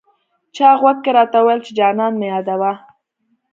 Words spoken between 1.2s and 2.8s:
وويل، چي جانان مه يادوه